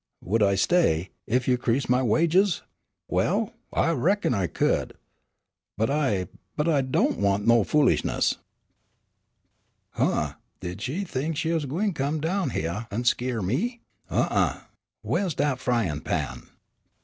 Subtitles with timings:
[0.23, 2.63] "Would I stay, ef you 'crease my wages?
[3.07, 4.95] Well I reckon I could,
[5.77, 8.31] but I but I do' want no foolishness."
[9.95, 10.33] (Sola.) "Huh!
[10.59, 14.59] Did she think she was gwine to come down hyeah an' skeer me, huh, uh?
[15.03, 16.47] Whaih's dat fryin' pan?"